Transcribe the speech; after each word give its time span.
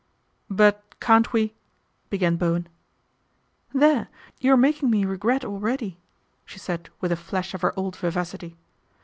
"But 0.49 0.95
can't 0.99 1.31
we?" 1.31 1.53
began 2.09 2.35
Bowen.' 2.35 2.67
There, 3.85 4.07
you 4.39 4.51
are 4.51 4.57
making 4.57 4.89
me 4.89 5.05
regret 5.05 5.45
already," 5.45 5.99
she 6.43 6.57
said 6.57 6.89
with 7.01 7.11
a 7.11 7.15
flash 7.15 7.53
of 7.53 7.61
her 7.61 7.77
old 7.77 7.95
vivacity. 7.95 8.57